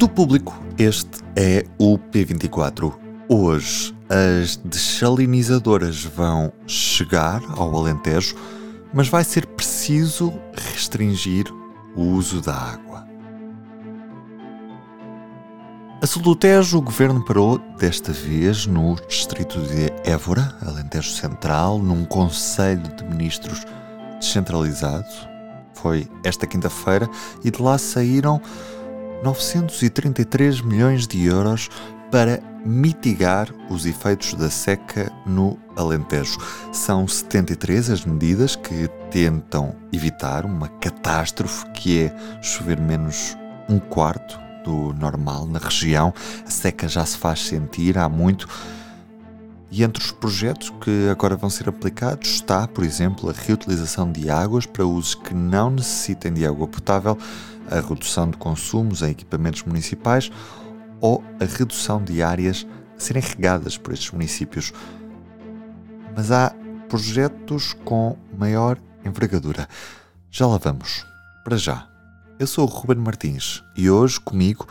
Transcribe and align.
Do 0.00 0.08
público, 0.08 0.58
este 0.78 1.22
é 1.36 1.62
o 1.76 1.98
P24. 1.98 2.90
Hoje, 3.28 3.94
as 4.08 4.56
desalinizadoras 4.56 6.04
vão 6.04 6.50
chegar 6.66 7.42
ao 7.54 7.76
Alentejo, 7.76 8.34
mas 8.94 9.08
vai 9.08 9.22
ser 9.22 9.44
preciso 9.44 10.32
restringir 10.72 11.44
o 11.94 12.00
uso 12.00 12.40
da 12.40 12.54
água. 12.54 13.06
A 16.02 16.06
sul 16.06 16.22
do 16.22 16.34
Tejo, 16.34 16.78
o 16.78 16.82
governo 16.82 17.22
parou, 17.22 17.58
desta 17.78 18.10
vez, 18.10 18.64
no 18.64 18.96
distrito 19.06 19.60
de 19.60 19.92
Évora, 20.10 20.56
Alentejo 20.66 21.10
Central, 21.10 21.78
num 21.78 22.06
conselho 22.06 22.88
de 22.96 23.04
ministros 23.04 23.66
descentralizado. 24.18 25.04
Foi 25.74 26.08
esta 26.24 26.46
quinta-feira 26.46 27.06
e 27.44 27.50
de 27.50 27.60
lá 27.60 27.76
saíram 27.76 28.40
933 29.22 30.60
milhões 30.62 31.06
de 31.06 31.24
euros 31.24 31.68
para 32.10 32.40
mitigar 32.64 33.48
os 33.70 33.86
efeitos 33.86 34.34
da 34.34 34.50
seca 34.50 35.10
no 35.24 35.58
Alentejo. 35.76 36.38
São 36.72 37.06
73 37.06 37.90
as 37.90 38.04
medidas 38.04 38.56
que 38.56 38.88
tentam 39.10 39.74
evitar 39.92 40.44
uma 40.44 40.68
catástrofe 40.68 41.64
que 41.70 42.02
é 42.02 42.42
chover 42.42 42.80
menos 42.80 43.36
um 43.68 43.78
quarto 43.78 44.38
do 44.64 44.92
normal 44.94 45.46
na 45.46 45.58
região. 45.58 46.12
A 46.46 46.50
seca 46.50 46.88
já 46.88 47.04
se 47.06 47.16
faz 47.16 47.40
sentir 47.46 47.96
há 47.96 48.08
muito. 48.08 48.48
E 49.70 49.84
entre 49.84 50.02
os 50.02 50.10
projetos 50.10 50.70
que 50.80 51.08
agora 51.08 51.36
vão 51.36 51.48
ser 51.48 51.68
aplicados 51.68 52.28
está, 52.28 52.66
por 52.66 52.82
exemplo, 52.82 53.30
a 53.30 53.32
reutilização 53.32 54.10
de 54.10 54.28
águas 54.28 54.66
para 54.66 54.84
usos 54.84 55.14
que 55.14 55.32
não 55.32 55.70
necessitem 55.70 56.32
de 56.32 56.44
água 56.44 56.66
potável, 56.66 57.16
a 57.70 57.76
redução 57.76 58.28
de 58.28 58.36
consumos 58.36 59.02
em 59.02 59.10
equipamentos 59.10 59.62
municipais 59.62 60.30
ou 61.00 61.22
a 61.40 61.44
redução 61.44 62.02
de 62.02 62.22
áreas 62.22 62.66
a 62.96 63.00
serem 63.00 63.22
regadas 63.22 63.78
por 63.78 63.94
estes 63.94 64.10
municípios. 64.10 64.72
Mas 66.14 66.30
há 66.30 66.52
projetos 66.88 67.72
com 67.84 68.16
maior 68.36 68.76
envergadura. 69.04 69.68
Já 70.30 70.46
lá 70.46 70.58
vamos. 70.58 71.06
Para 71.44 71.56
já. 71.56 71.88
Eu 72.38 72.46
sou 72.46 72.66
o 72.66 72.70
Ruben 72.70 72.98
Martins 72.98 73.62
e 73.76 73.88
hoje 73.88 74.20
comigo 74.20 74.66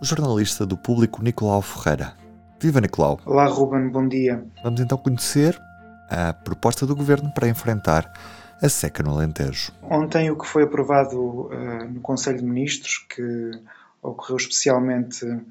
o 0.00 0.04
jornalista 0.04 0.66
do 0.66 0.76
público 0.76 1.22
Nicolau 1.22 1.62
Ferreira. 1.62 2.14
Viva 2.60 2.80
Nicolau! 2.80 3.20
Olá 3.24 3.46
Ruben, 3.46 3.90
bom 3.90 4.08
dia. 4.08 4.44
Vamos 4.62 4.80
então 4.80 4.98
conhecer 4.98 5.58
a 6.10 6.32
proposta 6.32 6.86
do 6.86 6.96
governo 6.96 7.30
para 7.32 7.48
enfrentar 7.48 8.10
a 8.62 8.68
seca 8.68 9.02
no 9.02 9.10
Alentejo. 9.10 9.72
Ontem 9.82 10.30
o 10.30 10.36
que 10.36 10.46
foi 10.46 10.64
aprovado 10.64 11.18
uh, 11.18 11.84
no 11.88 12.00
Conselho 12.00 12.38
de 12.38 12.44
Ministros, 12.44 13.04
que 13.08 13.50
ocorreu 14.02 14.36
especialmente 14.36 15.24
uh, 15.26 15.42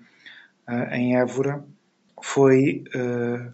em 0.91 1.17
Évora, 1.17 1.63
foi 2.21 2.83
uh, 2.95 3.53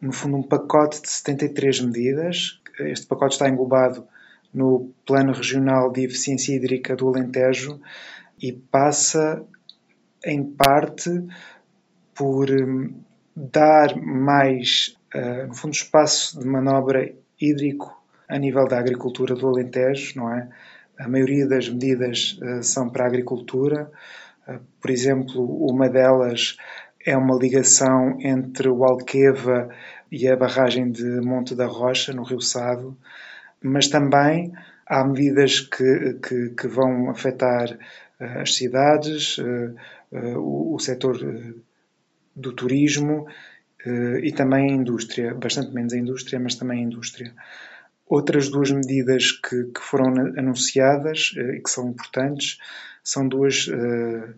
no 0.00 0.12
fundo 0.12 0.36
um 0.36 0.42
pacote 0.42 1.02
de 1.02 1.08
73 1.08 1.80
medidas. 1.80 2.60
Este 2.78 3.06
pacote 3.06 3.34
está 3.34 3.48
englobado 3.48 4.06
no 4.54 4.92
Plano 5.04 5.32
Regional 5.32 5.90
de 5.90 6.04
Eficiência 6.04 6.54
Hídrica 6.54 6.94
do 6.94 7.08
Alentejo 7.08 7.80
e 8.40 8.52
passa 8.52 9.44
em 10.24 10.44
parte 10.44 11.10
por 12.14 12.48
um, 12.50 12.94
dar 13.34 13.96
mais, 13.96 14.96
no 15.46 15.54
fundo, 15.54 15.72
espaço 15.72 16.38
de 16.38 16.46
manobra 16.46 17.12
hídrico 17.40 17.97
a 18.28 18.38
nível 18.38 18.66
da 18.68 18.78
agricultura 18.78 19.34
do 19.34 19.48
Alentejo, 19.48 20.18
não 20.18 20.32
é? 20.32 20.48
A 20.98 21.08
maioria 21.08 21.46
das 21.46 21.68
medidas 21.68 22.38
uh, 22.42 22.62
são 22.62 22.90
para 22.90 23.04
a 23.04 23.06
agricultura. 23.06 23.90
Uh, 24.46 24.60
por 24.80 24.90
exemplo, 24.90 25.42
uma 25.70 25.88
delas 25.88 26.56
é 27.06 27.16
uma 27.16 27.36
ligação 27.36 28.18
entre 28.20 28.68
o 28.68 28.84
Alqueva 28.84 29.70
e 30.10 30.28
a 30.28 30.36
barragem 30.36 30.90
de 30.90 31.20
Monte 31.20 31.54
da 31.54 31.66
Rocha, 31.66 32.12
no 32.12 32.24
Rio 32.24 32.40
Sado, 32.40 32.98
mas 33.62 33.88
também 33.88 34.52
há 34.86 35.04
medidas 35.06 35.60
que, 35.60 36.18
que, 36.22 36.50
que 36.50 36.68
vão 36.68 37.08
afetar 37.10 37.70
uh, 37.72 38.40
as 38.40 38.54
cidades, 38.54 39.38
o, 40.36 40.74
o 40.74 40.78
setor 40.78 41.18
do 42.34 42.52
turismo 42.54 43.26
e 44.22 44.32
também 44.32 44.72
a 44.72 44.74
indústria, 44.74 45.34
bastante 45.34 45.74
menos 45.74 45.92
a 45.92 45.98
indústria, 45.98 46.40
mas 46.40 46.54
também 46.54 46.80
a 46.80 46.86
indústria. 46.86 47.34
Outras 48.08 48.48
duas 48.48 48.70
medidas 48.70 49.32
que, 49.32 49.64
que 49.64 49.80
foram 49.80 50.06
anunciadas 50.36 51.32
uh, 51.36 51.52
e 51.52 51.60
que 51.60 51.70
são 51.70 51.90
importantes 51.90 52.58
são 53.02 53.28
duas 53.28 53.68
uh, 53.68 54.34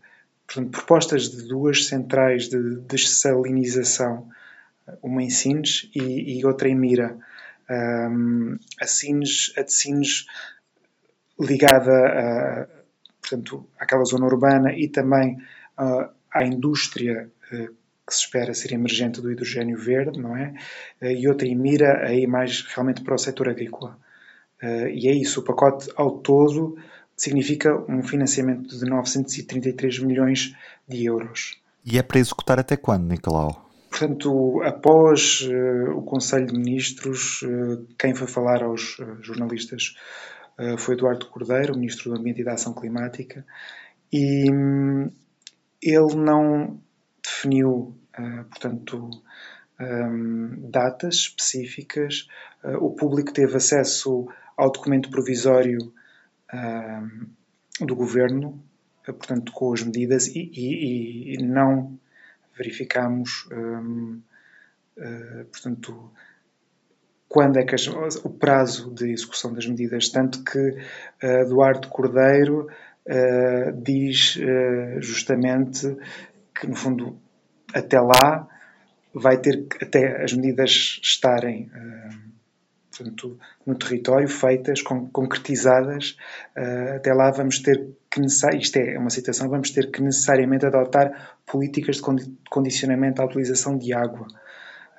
portanto, 0.46 0.70
propostas 0.70 1.30
de 1.30 1.46
duas 1.48 1.86
centrais 1.86 2.48
de 2.48 2.76
dessalinização, 2.80 4.28
uma 5.02 5.22
em 5.22 5.30
Sines 5.30 5.88
e, 5.94 6.38
e 6.38 6.44
outra 6.44 6.68
em 6.68 6.74
Mira. 6.74 7.16
A, 8.80 8.86
Sines, 8.86 9.52
a 9.56 9.62
de 9.62 9.72
Sines 9.72 10.26
ligada 11.38 11.92
a, 11.92 12.66
portanto, 13.20 13.64
àquela 13.78 14.02
zona 14.04 14.26
urbana 14.26 14.72
e 14.72 14.88
também 14.88 15.36
uh, 15.78 16.10
à 16.32 16.44
indústria 16.44 17.30
que 18.10 18.16
se 18.16 18.24
espera 18.24 18.52
ser 18.52 18.72
emergente 18.72 19.20
do 19.20 19.30
hidrogênio 19.30 19.78
verde, 19.78 20.18
não 20.18 20.36
é? 20.36 20.52
Eh, 21.00 21.14
e 21.14 21.28
outra 21.28 21.46
em 21.46 21.56
mira 21.56 22.04
aí 22.06 22.26
mais 22.26 22.62
realmente 22.62 23.02
para 23.02 23.14
o 23.14 23.18
setor 23.18 23.48
agrícola. 23.48 23.96
Eh, 24.60 24.90
e 24.92 25.08
é 25.08 25.12
isso, 25.12 25.40
o 25.40 25.44
pacote 25.44 25.88
ao 25.96 26.18
todo 26.18 26.76
significa 27.16 27.72
um 27.88 28.02
financiamento 28.02 28.76
de 28.76 28.84
933 28.84 30.00
milhões 30.00 30.54
de 30.88 31.04
euros. 31.04 31.58
E 31.84 31.98
é 31.98 32.02
para 32.02 32.18
executar 32.18 32.58
até 32.58 32.76
quando, 32.76 33.08
Nicolau? 33.08 33.70
Portanto, 33.88 34.62
após 34.62 35.40
uh, 35.42 35.96
o 35.96 36.02
Conselho 36.02 36.46
de 36.46 36.52
Ministros, 36.54 37.42
uh, 37.42 37.86
quem 37.98 38.14
foi 38.14 38.26
falar 38.26 38.62
aos 38.62 38.98
uh, 38.98 39.18
jornalistas 39.22 39.94
foi 40.76 40.94
Eduardo 40.94 41.24
Cordeiro, 41.24 41.74
Ministro 41.74 42.10
do 42.10 42.18
Ambiente 42.18 42.42
e 42.42 42.44
da 42.44 42.52
Ação 42.52 42.74
Climática, 42.74 43.46
e 44.12 44.50
um, 44.52 45.10
ele 45.82 46.14
não 46.16 46.78
definiu 47.30 47.94
ah, 48.20 48.44
portanto, 48.48 49.08
um, 49.80 50.70
datas 50.70 51.14
específicas. 51.14 52.28
Uh, 52.62 52.84
o 52.84 52.94
público 52.94 53.32
teve 53.32 53.56
acesso 53.56 54.28
ao 54.56 54.70
documento 54.70 55.10
provisório 55.10 55.92
do 57.80 57.94
governo, 57.94 58.62
uh, 59.08 59.14
portanto, 59.14 59.52
com 59.52 59.72
as 59.72 59.82
medidas, 59.82 60.26
e, 60.26 60.50
e, 60.52 61.34
e 61.34 61.42
não 61.42 61.98
verificamos, 62.56 63.48
um, 63.52 64.20
portanto, 65.50 66.10
quando 67.26 67.56
é 67.56 67.64
que 67.64 67.74
as, 67.74 67.86
o 67.86 68.28
prazo 68.28 68.92
de 68.92 69.10
execução 69.10 69.54
das 69.54 69.66
medidas, 69.66 70.10
tanto 70.10 70.44
que 70.44 70.76
Eduardo 71.22 71.88
Cordeiro 71.88 72.68
diz 73.82 74.36
justamente 74.98 75.96
que, 76.60 76.66
no 76.66 76.76
fundo, 76.76 77.18
até 77.74 77.98
lá 77.98 78.46
vai 79.14 79.38
ter 79.38 79.66
até 79.82 80.22
as 80.22 80.32
medidas 80.32 81.00
estarem 81.02 81.70
uh, 81.74 82.30
portanto, 82.90 83.38
no 83.66 83.74
território 83.74 84.28
feitas, 84.28 84.82
con 84.82 85.08
concretizadas, 85.10 86.16
uh, 86.56 86.96
até 86.96 87.12
lá 87.12 87.30
vamos 87.30 87.60
ter 87.60 87.88
que 88.10 88.20
isto 88.20 88.76
é 88.76 88.98
uma 88.98 89.10
situação, 89.10 89.48
vamos 89.48 89.70
ter 89.70 89.90
que 89.90 90.02
necessariamente 90.02 90.66
adotar 90.66 91.36
políticas 91.46 91.96
de 91.96 92.02
condicionamento 92.50 93.22
à 93.22 93.24
utilização 93.24 93.78
de 93.78 93.92
água. 93.94 94.26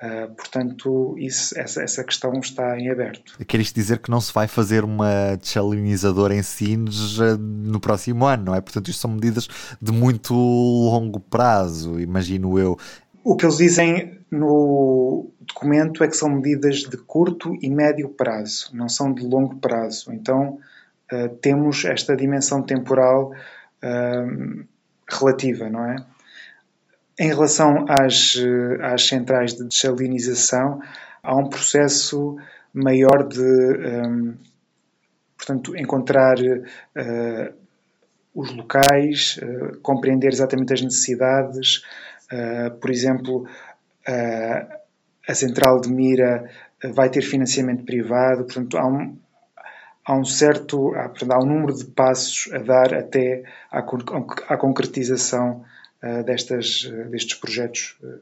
Uh, 0.02 0.34
portanto, 0.34 1.14
isso, 1.16 1.56
essa, 1.56 1.80
essa 1.80 2.02
questão 2.02 2.32
está 2.40 2.76
em 2.76 2.90
aberto. 2.90 3.38
Quer 3.46 3.60
isto 3.60 3.72
dizer 3.76 4.00
que 4.00 4.10
não 4.10 4.20
se 4.20 4.32
vai 4.32 4.48
fazer 4.48 4.82
uma 4.82 5.36
desalinizadora 5.36 6.34
em 6.34 6.42
Sines 6.42 7.18
no 7.38 7.78
próximo 7.78 8.26
ano, 8.26 8.46
não 8.46 8.54
é? 8.56 8.60
Portanto, 8.60 8.90
isto 8.90 9.00
são 9.00 9.12
medidas 9.12 9.46
de 9.80 9.92
muito 9.92 10.34
longo 10.34 11.20
prazo, 11.20 12.00
imagino 12.00 12.58
eu. 12.58 12.76
O 13.22 13.36
que 13.36 13.44
eles 13.44 13.58
dizem 13.58 14.18
no 14.28 15.30
documento 15.40 16.02
é 16.02 16.08
que 16.08 16.16
são 16.16 16.30
medidas 16.30 16.78
de 16.78 16.96
curto 16.96 17.56
e 17.62 17.70
médio 17.70 18.08
prazo, 18.08 18.70
não 18.72 18.88
são 18.88 19.12
de 19.12 19.24
longo 19.24 19.54
prazo. 19.56 20.12
Então, 20.12 20.58
uh, 21.12 21.28
temos 21.40 21.84
esta 21.84 22.16
dimensão 22.16 22.60
temporal 22.60 23.30
uh, 23.30 24.64
relativa, 25.08 25.70
não 25.70 25.84
é? 25.84 26.04
Em 27.18 27.28
relação 27.28 27.84
às, 27.88 28.34
às 28.80 29.06
centrais 29.06 29.54
de 29.54 29.68
desalinização, 29.68 30.80
há 31.22 31.36
um 31.36 31.48
processo 31.48 32.36
maior 32.72 33.28
de, 33.28 33.40
um, 33.40 34.34
portanto, 35.36 35.76
encontrar 35.76 36.36
uh, 36.38 37.54
os 38.34 38.50
locais, 38.56 39.38
uh, 39.42 39.78
compreender 39.82 40.32
exatamente 40.32 40.72
as 40.72 40.80
necessidades. 40.80 41.82
Uh, 42.32 42.70
por 42.80 42.90
exemplo, 42.90 43.46
a 45.28 45.34
central 45.34 45.80
de 45.80 45.88
Mira 45.88 46.50
vai 46.92 47.08
ter 47.08 47.22
financiamento 47.22 47.84
privado, 47.84 48.44
portanto, 48.44 48.76
há, 48.76 48.86
um, 48.86 49.16
há 50.04 50.16
um 50.16 50.24
certo, 50.24 50.92
há, 50.94 51.12
há 51.30 51.38
um 51.38 51.46
número 51.46 51.74
de 51.74 51.84
passos 51.84 52.52
a 52.52 52.58
dar 52.58 52.94
até 52.94 53.44
à, 53.70 53.78
à 53.78 54.56
concretização 54.56 55.64
destas, 56.24 56.84
uh, 56.84 57.10
destes 57.10 57.34
projetos 57.38 57.96
uh, 58.02 58.20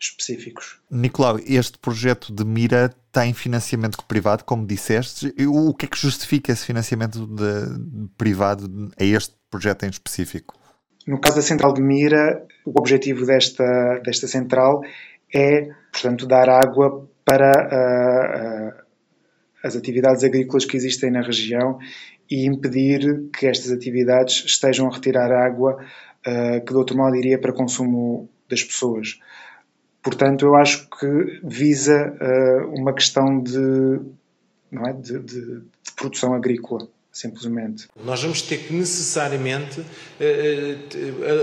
específicos. 0.00 0.80
Nicolau, 0.90 1.38
este 1.46 1.78
projeto 1.78 2.32
de 2.32 2.44
Mira 2.44 2.92
tem 3.12 3.34
financiamento 3.34 4.02
privado, 4.04 4.44
como 4.44 4.66
disseste. 4.66 5.32
O 5.46 5.74
que 5.74 5.86
é 5.86 5.88
que 5.88 5.98
justifica 5.98 6.52
esse 6.52 6.64
financiamento 6.64 7.26
de 7.26 8.08
privado 8.16 8.90
a 8.98 9.04
este 9.04 9.34
projeto 9.50 9.84
em 9.84 9.90
específico? 9.90 10.58
No 11.06 11.20
caso 11.20 11.36
da 11.36 11.42
central 11.42 11.74
de 11.74 11.82
Mira, 11.82 12.46
o 12.64 12.78
objetivo 12.78 13.26
desta, 13.26 13.98
desta 14.04 14.26
central 14.26 14.82
é, 15.34 15.68
portanto, 15.92 16.26
dar 16.26 16.48
água 16.48 17.08
para 17.24 17.52
uh, 17.52 18.78
uh, 18.78 18.82
as 19.62 19.76
atividades 19.76 20.24
agrícolas 20.24 20.64
que 20.64 20.76
existem 20.76 21.10
na 21.10 21.22
região 21.22 21.78
e 22.30 22.46
impedir 22.46 23.28
que 23.32 23.46
estas 23.46 23.72
atividades 23.72 24.44
estejam 24.46 24.88
a 24.88 24.94
retirar 24.94 25.30
água 25.32 25.84
uh, 26.26 26.64
que 26.64 26.72
de 26.72 26.76
outro 26.76 26.96
modo 26.96 27.16
iria 27.16 27.38
para 27.38 27.52
consumo 27.52 28.28
das 28.48 28.62
pessoas. 28.62 29.18
Portanto, 30.02 30.46
eu 30.46 30.54
acho 30.56 30.88
que 30.88 31.40
visa 31.44 32.16
uma 32.72 32.94
questão 32.94 33.42
de, 33.42 34.00
não 34.72 34.86
é, 34.86 34.94
de, 34.94 35.18
de, 35.18 35.60
de 35.60 35.92
produção 35.94 36.32
agrícola 36.32 36.88
simplesmente. 37.12 37.86
Nós 38.02 38.22
vamos 38.22 38.40
ter 38.40 38.56
que 38.58 38.72
necessariamente 38.72 39.84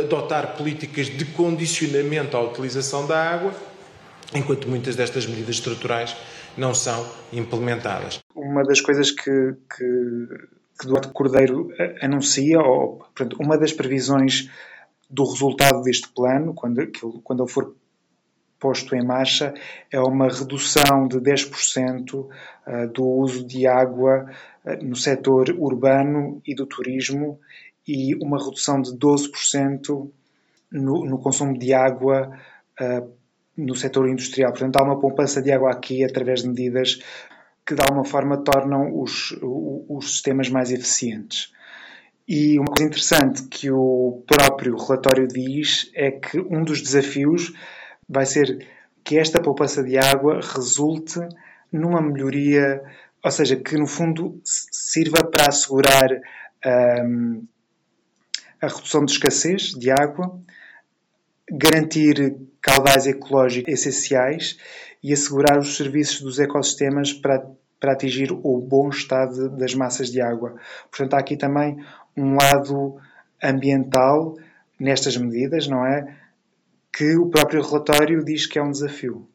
adotar 0.04 0.58
políticas 0.58 1.06
de 1.06 1.24
condicionamento 1.26 2.36
à 2.36 2.42
utilização 2.42 3.06
da 3.06 3.32
água 3.32 3.54
enquanto 4.34 4.68
muitas 4.68 4.96
destas 4.96 5.26
medidas 5.26 5.56
estruturais 5.56 6.16
não 6.58 6.74
são 6.74 7.06
implementadas. 7.32 8.20
Uma 8.38 8.64
das 8.64 8.80
coisas 8.80 9.12
que, 9.12 9.56
que, 9.76 10.28
que 10.80 10.88
Duarte 10.88 11.10
Cordeiro 11.10 11.70
anuncia, 12.02 12.60
ou 12.60 12.98
portanto, 12.98 13.36
uma 13.40 13.58
das 13.58 13.74
previsões 13.74 14.50
do 15.10 15.24
resultado 15.24 15.82
deste 15.82 16.08
plano, 16.10 16.54
quando, 16.54 16.88
quando 17.24 17.44
ele 17.44 17.52
for 17.52 17.76
posto 18.60 18.96
em 18.96 19.04
marcha, 19.04 19.54
é 19.92 20.00
uma 20.00 20.28
redução 20.28 21.08
de 21.08 21.18
10% 21.18 22.28
ah, 22.66 22.86
do 22.88 23.06
uso 23.06 23.46
de 23.46 23.68
água 23.68 24.30
ah, 24.66 24.76
no 24.82 24.96
setor 24.96 25.50
urbano 25.58 26.42
e 26.46 26.56
do 26.56 26.66
turismo 26.66 27.40
e 27.88 28.16
uma 28.16 28.44
redução 28.44 28.82
de 28.82 28.92
12% 28.92 30.10
no, 30.72 31.06
no 31.06 31.20
consumo 31.20 31.58
de 31.58 31.74
água 31.74 32.38
ah, 32.80 33.04
no 33.56 33.76
setor 33.76 34.10
industrial. 34.10 34.52
Portanto, 34.52 34.78
há 34.78 34.84
uma 34.84 35.00
poupança 35.00 35.42
de 35.42 35.52
água 35.52 35.72
aqui 35.72 36.04
através 36.04 36.42
de 36.42 36.50
medidas 36.50 37.00
que, 37.68 37.76
de 37.76 37.82
alguma 37.82 38.06
forma, 38.06 38.38
tornam 38.38 38.98
os, 38.98 39.38
os 39.42 40.12
sistemas 40.12 40.50
mais 40.50 40.72
eficientes. 40.72 41.52
E 42.26 42.58
uma 42.58 42.68
coisa 42.68 42.86
interessante 42.86 43.44
que 43.44 43.70
o 43.70 44.24
próprio 44.26 44.78
relatório 44.78 45.28
diz 45.28 45.92
é 45.94 46.12
que 46.12 46.40
um 46.40 46.64
dos 46.64 46.82
desafios 46.82 47.54
vai 48.08 48.26
ser 48.26 48.66
que 49.04 49.18
esta 49.18 49.42
poupança 49.42 49.84
de 49.84 49.98
água 49.98 50.40
resulte 50.42 51.20
numa 51.72 52.02
melhoria, 52.02 52.82
ou 53.24 53.32
seja, 53.32 53.58
que 53.58 53.78
no 53.78 53.88
fundo 53.88 54.40
sirva 54.44 55.24
para 55.24 55.48
assegurar 55.48 56.10
um, 57.06 57.46
a 58.62 58.68
redução 58.68 59.04
de 59.04 59.12
escassez 59.12 59.72
de 59.72 59.92
água, 59.92 60.40
garantir 61.52 62.36
caudais 62.62 63.08
ecológicos 63.08 63.74
essenciais 63.74 64.58
e 65.02 65.14
assegurar 65.14 65.58
os 65.58 65.78
serviços 65.78 66.22
dos 66.22 66.40
ecossistemas 66.40 67.14
para, 67.14 67.46
para 67.80 67.94
atingir 67.94 68.32
o 68.32 68.60
bom 68.60 68.90
estado 68.90 69.50
das 69.50 69.74
massas 69.74 70.10
de 70.10 70.22
água. 70.22 70.56
Portanto, 70.92 71.14
há 71.14 71.20
aqui 71.20 71.38
também 71.38 71.78
um 72.16 72.36
lado 72.36 72.98
ambiental 73.42 74.36
nestas 74.80 75.16
medidas, 75.16 75.68
não 75.68 75.86
é? 75.86 76.18
Que 76.92 77.16
o 77.16 77.30
próprio 77.30 77.62
relatório 77.62 78.24
diz 78.26 78.46
que 78.46 78.60
é 78.60 78.64
um 78.64 78.72
desafio. 78.72 79.28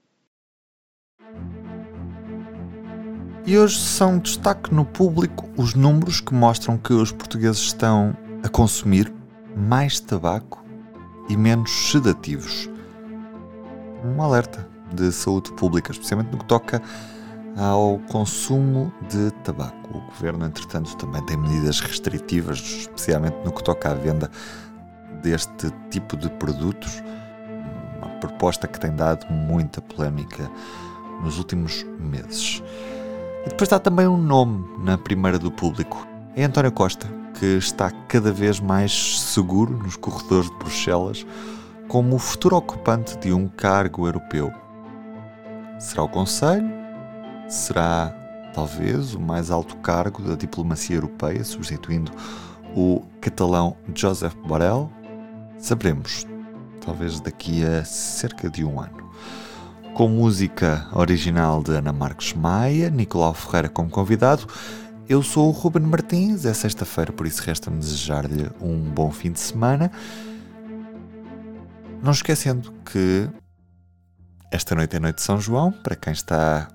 E 3.45 3.59
hoje 3.59 3.79
são 3.81 4.19
destaque 4.19 4.73
no 4.73 4.85
público 4.85 5.49
os 5.57 5.75
números 5.75 6.21
que 6.21 6.33
mostram 6.33 6.79
que 6.79 6.93
os 6.93 7.11
portugueses 7.11 7.61
estão 7.61 8.17
a 8.45 8.49
consumir 8.49 9.13
mais 9.57 9.99
tabaco 9.99 10.62
e 11.33 11.37
menos 11.37 11.91
sedativos 11.91 12.69
um 14.05 14.21
alerta 14.21 14.69
de 14.93 15.11
saúde 15.11 15.51
pública, 15.53 15.91
especialmente 15.91 16.31
no 16.31 16.39
que 16.39 16.45
toca 16.45 16.83
ao 17.57 17.99
consumo 18.11 18.93
de 19.09 19.31
tabaco. 19.43 19.97
O 19.97 20.01
governo, 20.11 20.45
entretanto, 20.45 20.95
também 20.97 21.25
tem 21.25 21.39
medidas 21.39 21.81
restritivas, 21.81 22.59
especialmente 22.59 23.37
no 23.45 23.53
que 23.53 23.65
toca 23.65 23.91
à 23.91 23.95
venda 23.95 24.31
deste 25.23 25.73
tipo 25.91 26.17
de 26.17 26.29
produtos. 26.29 27.03
Uma 27.99 28.09
proposta 28.19 28.69
que 28.69 28.79
tem 28.79 28.95
dado 28.95 29.27
muita 29.33 29.81
polémica 29.81 30.51
nos 31.23 31.39
últimos 31.39 31.87
meses. 31.99 32.63
E 33.47 33.49
depois 33.49 33.63
está 33.63 33.79
também 33.79 34.07
um 34.07 34.19
nome 34.19 34.67
na 34.85 34.99
primeira 34.99 35.39
do 35.39 35.51
público. 35.51 36.07
É 36.37 36.45
António 36.45 36.73
Costa, 36.73 37.22
que 37.39 37.57
está 37.57 37.91
cada 38.09 38.33
vez 38.33 38.61
mais 38.61 39.21
seguro 39.21 39.77
nos 39.77 39.97
corredores 39.97 40.51
de 40.51 40.57
Bruxelas 40.57 41.27
como 41.89 42.17
o 42.17 42.19
futuro 42.19 42.57
ocupante 42.57 43.19
de 43.19 43.33
um 43.33 43.47
cargo 43.47 44.07
europeu. 44.07 44.53
Será 45.79 46.03
o 46.03 46.09
Conselho? 46.09 46.71
Será 47.49 48.15
talvez 48.55 49.15
o 49.15 49.21
mais 49.21 49.51
alto 49.51 49.77
cargo 49.77 50.23
da 50.23 50.35
diplomacia 50.35 50.97
europeia, 50.97 51.45
substituindo 51.45 52.13
o 52.75 53.03
catalão 53.21 53.77
Joseph 53.95 54.35
Borrell? 54.47 54.91
Saberemos, 55.59 56.27
talvez 56.85 57.21
daqui 57.21 57.65
a 57.65 57.85
cerca 57.85 58.49
de 58.49 58.65
um 58.65 58.81
ano. 58.81 59.11
Com 59.95 60.09
música 60.09 60.89
original 60.95 61.63
de 61.63 61.73
Ana 61.73 61.93
Marques 61.93 62.33
Maia, 62.33 62.89
Nicolau 62.89 63.35
Ferreira 63.35 63.69
como 63.69 63.91
convidado, 63.91 64.47
eu 65.09 65.23
sou 65.23 65.49
o 65.49 65.51
Ruben 65.51 65.83
Martins, 65.83 66.45
é 66.45 66.55
sexta-feira, 66.55 67.13
por 67.13 67.27
isso 67.27 67.43
resta-me 67.43 67.79
desejar-lhe 67.79 68.51
um 68.61 68.79
bom 68.79 69.11
fim 69.11 69.33
de 69.33 69.41
semana. 69.41 69.91
Não 72.03 72.13
esquecendo 72.13 72.73
que 72.85 73.29
esta 74.51 74.75
noite 74.75 74.97
é 74.97 75.01
noite 75.01 75.17
de 75.17 75.23
São 75.23 75.41
João, 75.41 75.73
para 75.73 75.97
quem 75.97 76.13
está 76.13 76.69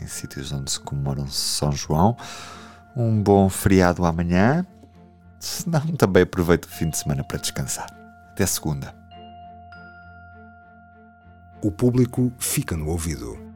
em 0.00 0.06
sítios 0.06 0.52
onde 0.52 0.70
se 0.70 0.80
comemoram 0.80 1.26
São 1.26 1.72
João. 1.72 2.16
Um 2.96 3.22
bom 3.22 3.48
feriado 3.48 4.04
amanhã. 4.04 4.66
Se 5.40 5.68
não, 5.68 5.80
também 5.96 6.22
aproveito 6.22 6.64
o 6.64 6.68
fim 6.68 6.90
de 6.90 6.96
semana 6.98 7.24
para 7.24 7.38
descansar. 7.38 7.88
Até 8.32 8.46
segunda. 8.46 8.94
O 11.62 11.70
público 11.72 12.32
fica 12.38 12.76
no 12.76 12.88
ouvido. 12.88 13.47